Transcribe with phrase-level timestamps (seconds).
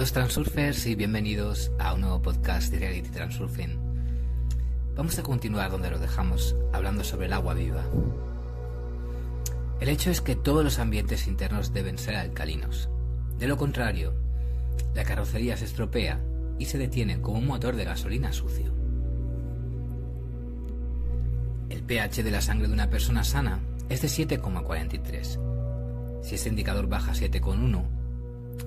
[0.00, 3.78] Saludos Transurfers y bienvenidos a un nuevo podcast de Reality Transurfing.
[4.96, 7.84] Vamos a continuar donde lo dejamos, hablando sobre el agua viva.
[9.78, 12.88] El hecho es que todos los ambientes internos deben ser alcalinos.
[13.38, 14.14] De lo contrario,
[14.94, 16.18] la carrocería se estropea
[16.58, 18.72] y se detiene como un motor de gasolina sucio.
[21.68, 23.60] El pH de la sangre de una persona sana
[23.90, 26.22] es de 7,43.
[26.22, 27.84] Si ese indicador baja a 7,1,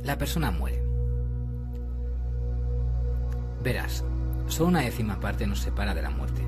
[0.04, 0.93] la persona muere.
[3.64, 4.04] Verás,
[4.48, 6.42] solo una décima parte nos separa de la muerte.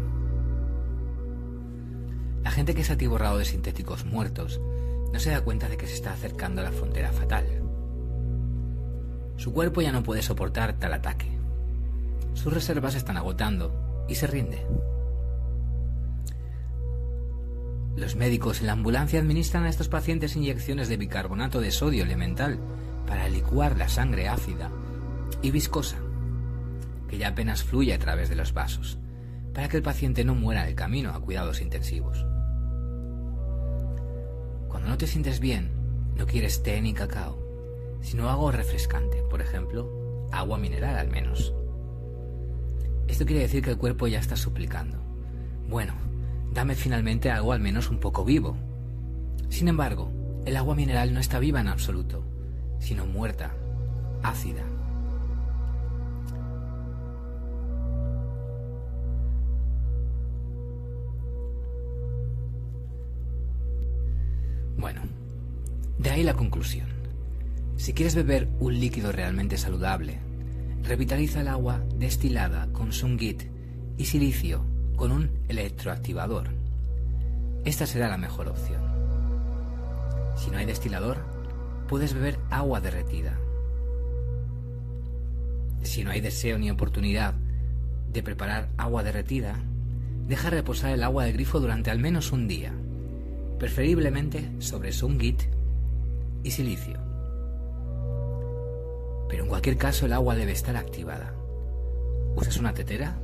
[2.43, 4.59] La gente que se ha atiborrado de sintéticos muertos
[5.13, 7.45] no se da cuenta de que se está acercando a la frontera fatal.
[9.37, 11.27] Su cuerpo ya no puede soportar tal ataque.
[12.33, 14.65] Sus reservas se están agotando y se rinde.
[17.95, 22.59] Los médicos en la ambulancia administran a estos pacientes inyecciones de bicarbonato de sodio elemental
[23.07, 24.69] para licuar la sangre ácida
[25.41, 25.97] y viscosa,
[27.07, 28.97] que ya apenas fluye a través de los vasos,
[29.53, 32.25] para que el paciente no muera en el camino a cuidados intensivos.
[34.67, 35.71] Cuando no te sientes bien,
[36.15, 37.39] no quieres té ni cacao,
[38.01, 41.53] sino algo refrescante, por ejemplo, agua mineral al menos.
[43.07, 44.97] Esto quiere decir que el cuerpo ya está suplicando.
[45.69, 45.93] Bueno,
[46.51, 48.57] dame finalmente algo al menos un poco vivo.
[49.49, 50.11] Sin embargo,
[50.45, 52.25] el agua mineral no está viva en absoluto,
[52.79, 53.55] sino muerta,
[54.23, 54.63] ácida.
[64.85, 65.01] Bueno,
[65.97, 66.87] de ahí la conclusión.
[67.75, 70.19] Si quieres beber un líquido realmente saludable,
[70.83, 73.45] revitaliza el agua destilada con sungit
[73.97, 74.63] y silicio
[74.95, 76.49] con un electroactivador.
[77.63, 78.79] Esta será la mejor opción.
[80.37, 81.17] Si no hay destilador,
[81.87, 83.39] puedes beber agua derretida.
[85.81, 87.33] Si no hay deseo ni oportunidad
[88.13, 89.55] de preparar agua derretida,
[90.27, 92.71] deja reposar el agua de grifo durante al menos un día,
[93.59, 95.43] preferiblemente sobre sungit
[96.43, 96.99] y silicio.
[99.29, 101.33] Pero en cualquier caso el agua debe estar activada.
[102.35, 103.17] ¿Usas una tetera?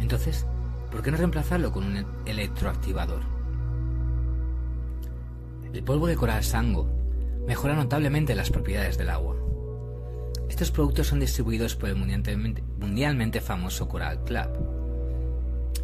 [0.00, 0.46] Entonces,
[0.90, 3.22] ¿por qué no reemplazarlo con un electroactivador?
[5.72, 6.88] El polvo de coral sango
[7.46, 9.36] mejora notablemente las propiedades del agua.
[10.48, 14.48] Estos productos son distribuidos por el mundialmente, mundialmente famoso Coral Club.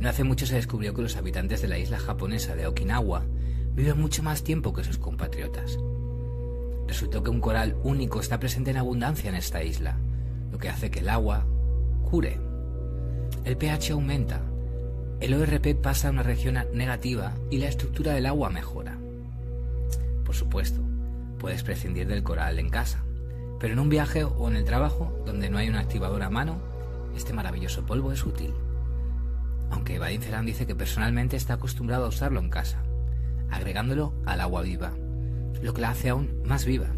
[0.00, 3.24] No hace mucho se descubrió que los habitantes de la isla japonesa de Okinawa
[3.76, 5.78] viven mucho más tiempo que sus compatriotas.
[6.88, 9.98] Resultó que un coral único está presente en abundancia en esta isla,
[10.50, 11.44] lo que hace que el agua
[12.10, 12.40] cure.
[13.44, 14.40] El pH aumenta,
[15.20, 18.96] el ORP pasa a una región negativa y la estructura del agua mejora.
[20.24, 20.80] Por supuesto,
[21.38, 23.04] puedes prescindir del coral en casa,
[23.60, 26.58] pero en un viaje o en el trabajo donde no hay un activador a mano,
[27.14, 28.54] este maravilloso polvo es útil.
[29.70, 32.85] Aunque Vadim Celan dice que personalmente está acostumbrado a usarlo en casa,
[33.50, 34.92] agregándolo al agua viva,
[35.62, 36.88] lo que la hace aún más viva.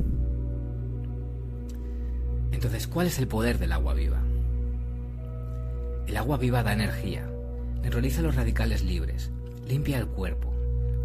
[2.52, 4.20] Entonces, ¿cuál es el poder del agua viva?
[6.06, 7.28] El agua viva da energía,
[7.82, 9.30] neutraliza los radicales libres,
[9.66, 10.52] limpia el cuerpo,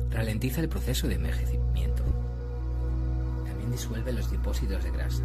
[0.10, 2.04] ralentiza el proceso de envejecimiento.
[3.46, 5.24] También disuelve los depósitos de grasa.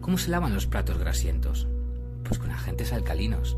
[0.00, 1.66] ¿Cómo se lavan los platos grasientos?
[2.24, 3.56] Pues con agentes alcalinos.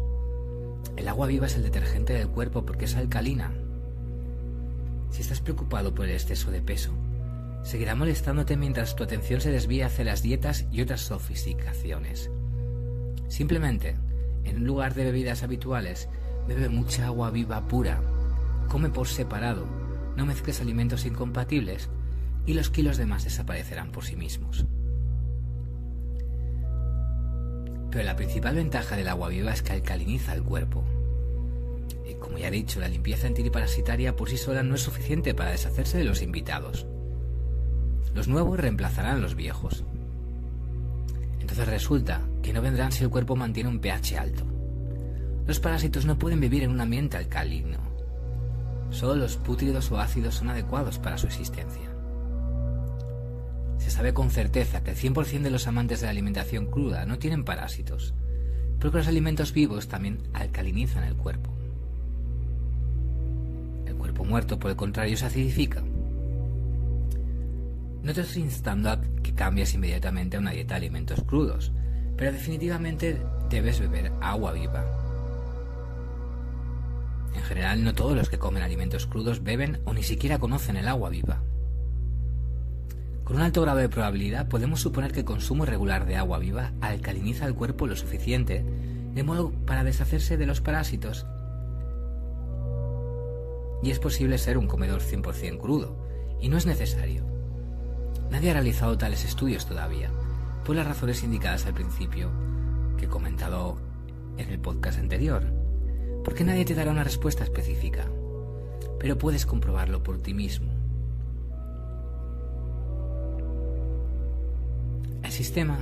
[0.96, 3.52] El agua viva es el detergente del cuerpo porque es alcalina.
[5.10, 6.92] Si estás preocupado por el exceso de peso,
[7.62, 12.30] seguirá molestándote mientras tu atención se desvía hacia las dietas y otras sofisticaciones.
[13.28, 13.96] Simplemente,
[14.44, 16.08] en lugar de bebidas habituales,
[16.46, 18.00] bebe mucha agua viva pura,
[18.68, 19.66] come por separado,
[20.16, 21.88] no mezcles alimentos incompatibles
[22.46, 24.64] y los kilos de más desaparecerán por sí mismos.
[27.90, 30.84] Pero la principal ventaja del agua viva es que alcaliniza el cuerpo.
[32.20, 35.98] Como ya he dicho, la limpieza antiparasitaria por sí sola no es suficiente para deshacerse
[35.98, 36.86] de los invitados.
[38.14, 39.84] Los nuevos reemplazarán a los viejos.
[41.40, 44.44] Entonces resulta que no vendrán si el cuerpo mantiene un pH alto.
[45.46, 47.78] Los parásitos no pueden vivir en un ambiente alcalino.
[48.90, 51.94] Solo los pútridos o ácidos son adecuados para su existencia.
[53.78, 57.18] Se sabe con certeza que el 100% de los amantes de la alimentación cruda no
[57.18, 58.14] tienen parásitos,
[58.78, 61.55] pero que los alimentos vivos también alcalinizan el cuerpo.
[64.24, 65.82] Muerto, por el contrario, se acidifica.
[68.02, 71.72] No te estoy instando a que cambies inmediatamente a una dieta de alimentos crudos,
[72.16, 73.20] pero definitivamente
[73.50, 74.84] debes beber agua viva.
[77.34, 80.88] En general, no todos los que comen alimentos crudos beben o ni siquiera conocen el
[80.88, 81.42] agua viva.
[83.24, 86.72] Con un alto grado de probabilidad podemos suponer que el consumo irregular de agua viva
[86.80, 88.64] alcaliniza el cuerpo lo suficiente
[89.14, 91.26] de modo para deshacerse de los parásitos
[93.82, 95.96] y es posible ser un comedor 100% crudo,
[96.40, 97.24] y no es necesario.
[98.30, 100.10] Nadie ha realizado tales estudios todavía,
[100.64, 102.30] por las razones indicadas al principio,
[102.96, 103.76] que he comentado
[104.36, 105.42] en el podcast anterior,
[106.24, 108.06] porque nadie te dará una respuesta específica,
[108.98, 110.72] pero puedes comprobarlo por ti mismo.
[115.22, 115.78] El sistema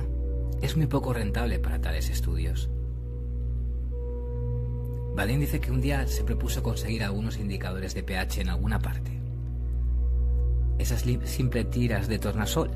[0.61, 2.69] es muy poco rentable para tales estudios.
[5.15, 9.17] Valin dice que un día se propuso conseguir algunos indicadores de pH en alguna parte.
[10.77, 12.69] Esas simples tiras de tornasol.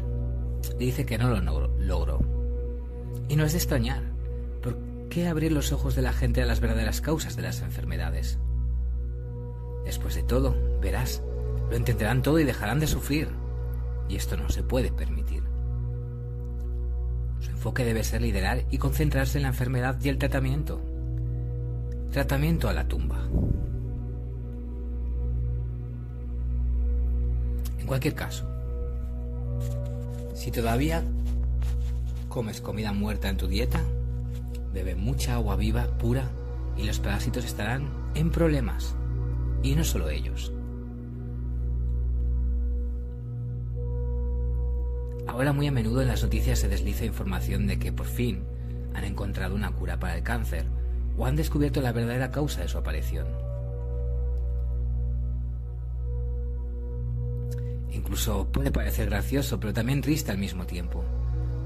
[0.77, 2.21] dice que no lo logró.
[3.27, 4.03] Y no es de extrañar.
[4.63, 4.77] ¿Por
[5.09, 8.39] qué abrir los ojos de la gente a las verdaderas causas de las enfermedades?
[9.83, 11.21] Después de todo, verás,
[11.69, 13.27] lo entenderán todo y dejarán de sufrir.
[14.07, 15.43] Y esto no se puede permitir.
[17.41, 20.81] Su enfoque debe ser liderar y concentrarse en la enfermedad y el tratamiento,
[22.11, 23.19] Tratamiento a la tumba.
[27.77, 28.49] En cualquier caso,
[30.33, 31.03] si todavía
[32.27, 33.83] comes comida muerta en tu dieta,
[34.73, 36.27] bebe mucha agua viva, pura,
[36.75, 38.95] y los parásitos estarán en problemas.
[39.61, 40.51] Y no solo ellos.
[45.27, 48.43] Ahora muy a menudo en las noticias se desliza información de que por fin
[48.95, 50.78] han encontrado una cura para el cáncer
[51.19, 53.27] o han descubierto la verdadera causa de su aparición.
[57.91, 61.03] Incluso puede parecer gracioso, pero también triste al mismo tiempo.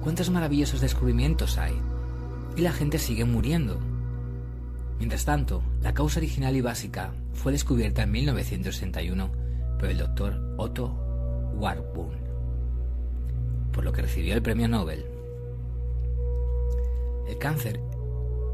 [0.02, 1.80] ¿Cuántos maravillosos descubrimientos hay?
[2.58, 3.80] Y la gente sigue muriendo.
[4.98, 9.32] Mientras tanto, la causa original y básica fue descubierta en 1961
[9.78, 10.88] por el doctor Otto
[11.56, 12.18] Warburg,
[13.72, 15.06] por lo que recibió el premio Nobel.
[17.28, 17.80] El cáncer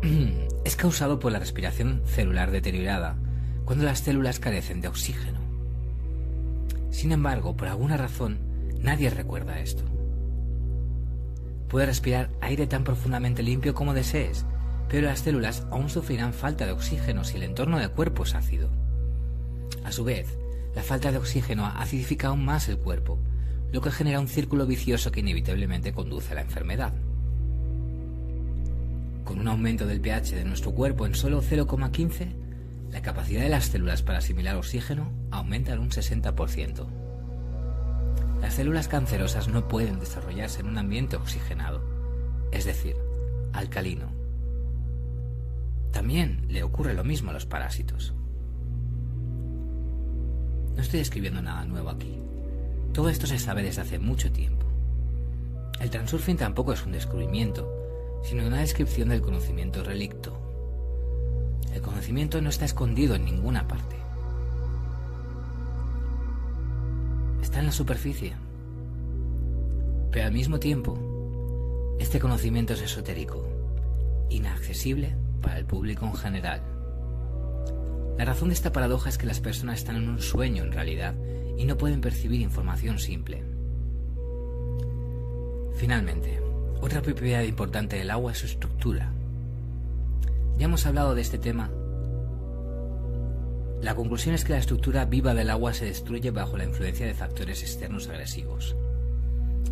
[0.63, 3.17] es causado por la respiración celular deteriorada
[3.65, 5.39] cuando las células carecen de oxígeno.
[6.89, 8.39] Sin embargo, por alguna razón,
[8.79, 9.83] nadie recuerda esto.
[11.67, 14.45] Puedes respirar aire tan profundamente limpio como desees,
[14.87, 18.69] pero las células aún sufrirán falta de oxígeno si el entorno del cuerpo es ácido.
[19.83, 20.37] A su vez,
[20.75, 23.19] la falta de oxígeno acidifica aún más el cuerpo,
[23.71, 26.93] lo que genera un círculo vicioso que inevitablemente conduce a la enfermedad.
[29.29, 32.33] Con un aumento del pH de nuestro cuerpo en solo 0,15,
[32.89, 36.87] la capacidad de las células para asimilar oxígeno aumenta en un 60%.
[38.41, 41.83] Las células cancerosas no pueden desarrollarse en un ambiente oxigenado,
[42.51, 42.95] es decir,
[43.53, 44.07] alcalino.
[45.91, 48.15] También le ocurre lo mismo a los parásitos.
[50.75, 52.17] No estoy escribiendo nada nuevo aquí.
[52.93, 54.65] Todo esto se sabe desde hace mucho tiempo.
[55.79, 57.78] El transurfing tampoco es un descubrimiento,
[58.23, 60.37] sino una descripción del conocimiento relicto.
[61.73, 63.95] El conocimiento no está escondido en ninguna parte.
[67.41, 68.35] Está en la superficie.
[70.11, 73.47] Pero al mismo tiempo, este conocimiento es esotérico,
[74.29, 76.61] inaccesible para el público en general.
[78.17, 81.15] La razón de esta paradoja es que las personas están en un sueño en realidad
[81.57, 83.43] y no pueden percibir información simple.
[85.75, 86.48] Finalmente,
[86.81, 89.11] otra propiedad importante del agua es su estructura.
[90.57, 91.69] Ya hemos hablado de este tema.
[93.81, 97.13] La conclusión es que la estructura viva del agua se destruye bajo la influencia de
[97.13, 98.75] factores externos agresivos,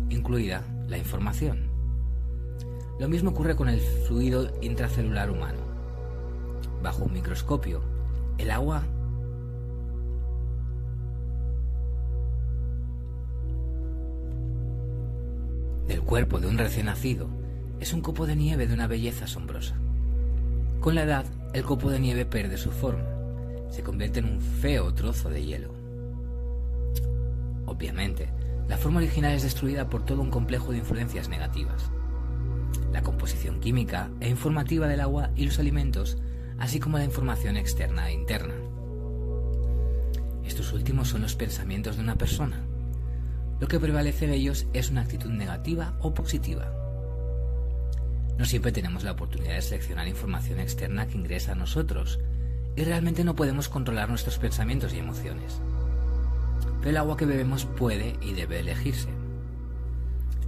[0.08, 1.68] incluida la información.
[2.98, 5.60] Lo mismo ocurre con el fluido intracelular humano.
[6.82, 7.82] Bajo un microscopio,
[8.38, 8.84] el agua
[16.08, 17.28] cuerpo de un recién nacido
[17.80, 19.74] es un copo de nieve de una belleza asombrosa.
[20.80, 23.04] Con la edad, el copo de nieve pierde su forma,
[23.68, 25.74] se convierte en un feo trozo de hielo.
[27.66, 28.30] Obviamente,
[28.68, 31.90] la forma original es destruida por todo un complejo de influencias negativas.
[32.90, 36.16] La composición química e informativa del agua y los alimentos,
[36.58, 38.54] así como la información externa e interna.
[40.42, 42.64] Estos últimos son los pensamientos de una persona,
[43.60, 46.72] lo que prevalece en ellos es una actitud negativa o positiva.
[48.38, 52.20] No siempre tenemos la oportunidad de seleccionar información externa que ingresa a nosotros
[52.76, 55.60] y realmente no podemos controlar nuestros pensamientos y emociones.
[56.78, 59.08] Pero el agua que bebemos puede y debe elegirse.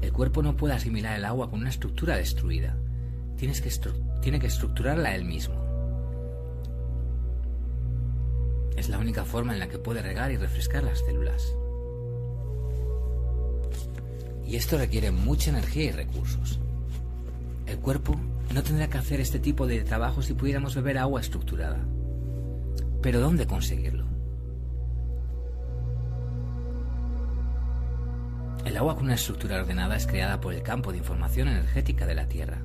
[0.01, 2.77] El cuerpo no puede asimilar el agua con una estructura destruida.
[3.37, 3.71] Tienes que
[4.23, 5.57] tiene que estructurarla él mismo.
[8.77, 11.55] Es la única forma en la que puede regar y refrescar las células.
[14.51, 16.59] Y esto requiere mucha energía y recursos.
[17.67, 18.21] El cuerpo
[18.53, 21.79] no tendrá que hacer este tipo de trabajo si pudiéramos beber agua estructurada.
[23.01, 24.07] Pero ¿dónde conseguirlo?
[28.65, 32.17] El agua con una estructura ordenada es creada por el campo de información energética de
[32.17, 32.59] la Tierra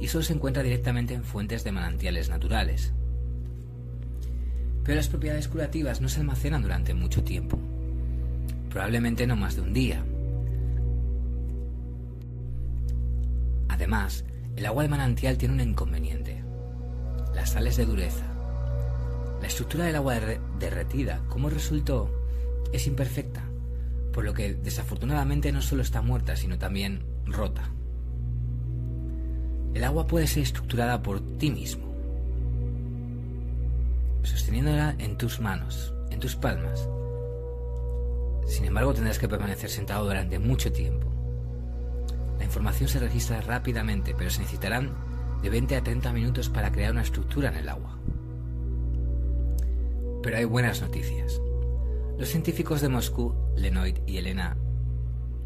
[0.00, 2.92] y solo se encuentra directamente en fuentes de manantiales naturales.
[4.84, 7.58] Pero las propiedades curativas no se almacenan durante mucho tiempo,
[8.68, 10.04] probablemente no más de un día.
[13.92, 16.44] Además, el agua de manantial tiene un inconveniente,
[17.34, 18.24] las sales de dureza.
[19.40, 20.14] La estructura del agua
[20.60, 22.08] derretida, como resultó,
[22.72, 23.42] es imperfecta,
[24.12, 27.68] por lo que desafortunadamente no solo está muerta, sino también rota.
[29.74, 31.92] El agua puede ser estructurada por ti mismo,
[34.22, 36.88] sosteniéndola en tus manos, en tus palmas.
[38.46, 41.09] Sin embargo, tendrás que permanecer sentado durante mucho tiempo.
[42.40, 44.94] La información se registra rápidamente, pero se necesitarán
[45.42, 47.98] de 20 a 30 minutos para crear una estructura en el agua.
[50.22, 51.38] Pero hay buenas noticias.
[52.18, 54.56] Los científicos de Moscú, Lenoid y Elena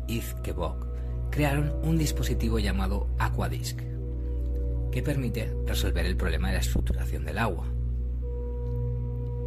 [0.07, 0.87] Izkebok,
[1.31, 3.81] crearon un dispositivo llamado Aquadisc,
[4.93, 7.67] que permite resolver el problema de la estructuración del agua.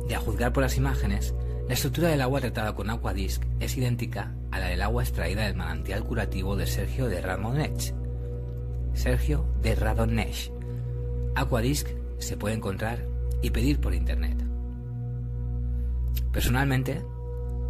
[0.05, 1.33] De a juzgar por las imágenes,
[1.67, 5.55] la estructura del agua tratada con Aquadisc es idéntica a la del agua extraída del
[5.55, 7.93] manantial curativo de Sergio de Radonech.
[8.93, 10.49] Sergio de Radonech.
[11.35, 13.05] Aquadisc se puede encontrar
[13.41, 14.37] y pedir por internet.
[16.31, 17.03] Personalmente,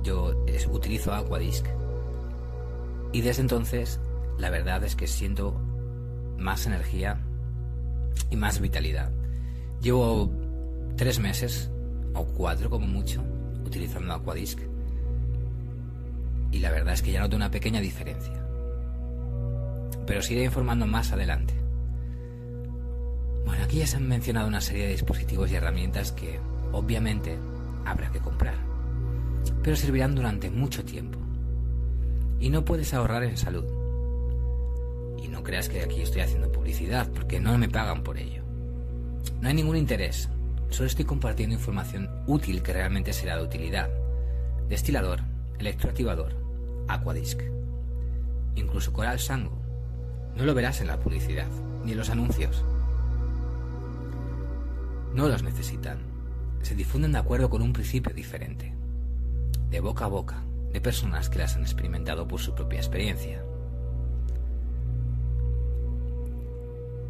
[0.04, 1.66] yo utilizo Aquadisc
[3.12, 4.00] y desde entonces
[4.38, 5.60] la verdad es que siento
[6.38, 7.20] más energía
[8.30, 9.12] y más vitalidad.
[9.82, 10.32] Llevo
[10.96, 11.72] tres meses,
[12.14, 13.24] o cuatro como mucho,
[13.68, 14.60] utilizando Aquadisc.
[16.52, 18.34] Y la verdad es que ya noto una pequeña diferencia.
[20.06, 21.54] Pero os iré informando más adelante.
[23.46, 26.40] Bueno, aquí ya se han mencionado una serie de dispositivos y herramientas que,
[26.72, 27.38] obviamente,
[27.86, 28.56] habrá que comprar.
[29.64, 31.20] Pero servirán durante mucho tiempo.
[32.40, 33.66] Y no puedes ahorrar en salud.
[35.22, 38.44] Y no creas que aquí estoy haciendo publicidad, porque no me pagan por ello.
[39.42, 40.30] No hay ningún interés,
[40.70, 43.90] solo estoy compartiendo información útil que realmente será de utilidad.
[44.70, 45.22] Destilador,
[45.60, 46.36] electroactivador,
[46.88, 47.42] aquadisc.
[48.56, 49.58] Incluso coral sango.
[50.36, 51.48] No lo verás en la publicidad,
[51.84, 52.64] ni en los anuncios.
[55.14, 56.00] No los necesitan.
[56.62, 58.74] Se difunden de acuerdo con un principio diferente.
[59.70, 63.44] De boca a boca, de personas que las han experimentado por su propia experiencia.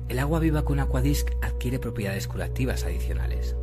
[0.10, 3.58] El agua viva con Aquadisc adquiere propiedades curativas adicionales.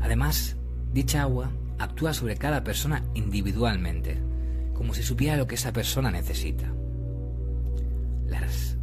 [0.00, 0.56] Además,
[0.92, 4.16] dicha agua actúa sobre cada persona individualmente,
[4.74, 6.72] como si supiera lo que esa persona necesita.
[8.26, 8.76] Las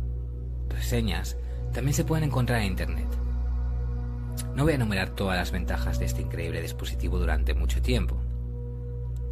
[0.68, 1.38] reseñas
[1.72, 3.08] también se pueden encontrar en Internet.
[4.56, 8.18] No voy a enumerar todas las ventajas de este increíble dispositivo durante mucho tiempo.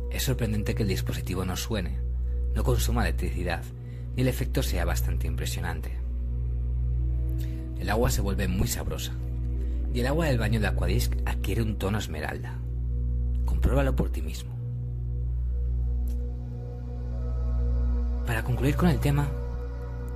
[0.09, 1.99] Es sorprendente que el dispositivo no suene,
[2.55, 3.63] no consuma electricidad,
[4.15, 6.00] y el efecto sea bastante impresionante
[7.81, 9.11] el agua se vuelve muy sabrosa.
[9.91, 12.59] Y el agua del baño de Aquadisc adquiere un tono esmeralda.
[13.43, 14.51] Compruébalo por ti mismo.
[18.27, 19.27] Para concluir con el tema,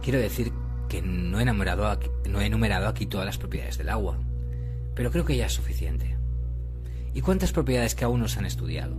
[0.04, 0.54] quiero decir
[0.88, 4.20] que no he, enumerado aquí todas las propiedades del agua,
[4.94, 6.16] pero creo que ya es suficiente.
[7.16, 8.96] ¿Y cuántas propiedades que aún no se han estudiado?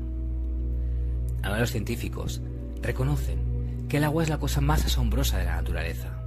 [1.44, 2.42] Ahora los científicos
[2.82, 6.25] reconocen que el agua es la cosa más asombrosa de la naturaleza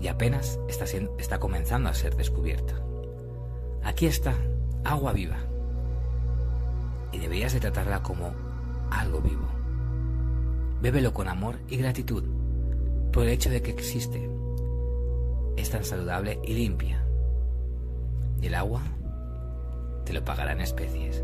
[0.00, 0.84] y apenas está,
[1.18, 2.74] está comenzando a ser descubierta.
[3.82, 4.34] Aquí está,
[4.84, 5.36] agua viva.
[7.12, 8.32] Y deberías de tratarla como
[8.90, 9.46] algo vivo.
[10.80, 12.24] Bébelo con amor y gratitud
[13.12, 14.30] por el hecho de que existe.
[15.56, 17.04] Es tan saludable y limpia.
[18.40, 18.80] Y el agua
[20.06, 21.22] te lo pagará en especies.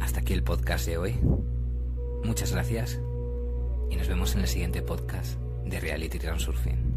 [0.00, 1.20] Hasta aquí el podcast de hoy.
[2.24, 2.98] Muchas gracias
[3.92, 6.92] y nos vemos en el siguiente podcast de Reality Transurfing.